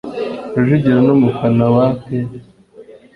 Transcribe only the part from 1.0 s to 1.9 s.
numufana wa